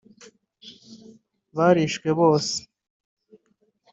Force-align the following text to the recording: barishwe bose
barishwe 1.55 2.09
bose 2.19 2.57